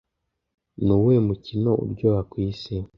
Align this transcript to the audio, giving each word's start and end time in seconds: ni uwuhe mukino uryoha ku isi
ni 0.83 0.91
uwuhe 0.95 1.19
mukino 1.27 1.71
uryoha 1.83 2.21
ku 2.29 2.35
isi 2.49 2.75